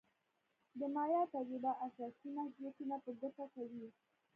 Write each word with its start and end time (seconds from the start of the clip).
د 0.79 0.81
مایا 0.95 1.21
تجربه 1.33 1.71
اساسي 1.87 2.29
محدودیتونه 2.37 2.95
په 3.03 3.09
ګوته 3.19 3.45
کوي. 3.55 3.87